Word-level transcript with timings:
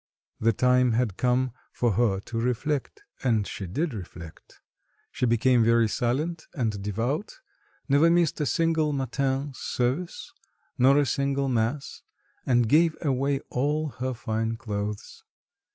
The 0.39 0.51
time 0.51 0.93
had 0.93 1.15
come 1.15 1.51
for 1.71 1.91
her 1.91 2.19
to 2.21 2.39
reflect. 2.41 3.03
And 3.23 3.45
she 3.45 3.67
did 3.67 3.93
reflect. 3.93 4.59
She 5.11 5.27
became 5.27 5.63
very 5.63 5.87
silent 5.87 6.47
and 6.55 6.81
devout, 6.81 7.35
never 7.87 8.09
missed 8.09 8.41
a 8.41 8.47
single 8.47 8.93
matin's 8.93 9.59
service 9.59 10.33
nor 10.75 10.97
a 10.97 11.05
single 11.05 11.49
mass, 11.49 12.01
and 12.47 12.67
gave 12.67 12.97
away 13.03 13.41
all 13.51 13.89
her 13.99 14.15
fine 14.15 14.57
clothes. 14.57 15.23